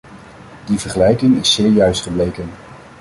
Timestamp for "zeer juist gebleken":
1.53-2.49